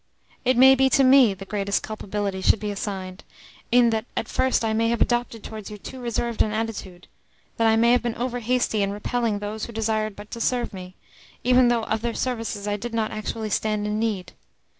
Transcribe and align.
It 0.43 0.57
may 0.57 0.73
be 0.73 0.89
to 0.97 1.03
ME 1.03 1.35
the 1.35 1.45
greatest 1.45 1.83
culpability 1.83 2.41
should 2.41 2.59
be 2.59 2.71
assigned, 2.71 3.23
in 3.71 3.91
that 3.91 4.05
at 4.17 4.27
first 4.27 4.65
I 4.65 4.73
may 4.73 4.89
have 4.89 4.99
adopted 4.99 5.43
towards 5.43 5.69
you 5.69 5.77
too 5.77 5.99
reserved 6.01 6.41
an 6.41 6.51
attitude, 6.51 7.07
that 7.57 7.67
I 7.67 7.75
may 7.75 7.91
have 7.91 8.01
been 8.01 8.15
over 8.15 8.39
hasty 8.39 8.81
in 8.81 8.89
repelling 8.91 9.37
those 9.37 9.65
who 9.65 9.71
desired 9.73 10.15
but 10.15 10.31
to 10.31 10.41
serve 10.41 10.73
me, 10.73 10.95
even 11.43 11.67
though 11.67 11.83
of 11.83 12.01
their 12.01 12.15
services 12.15 12.67
I 12.67 12.77
did 12.77 12.95
not 12.95 13.11
actually 13.11 13.51
stand 13.51 13.85
in 13.85 13.99
need. 13.99 14.33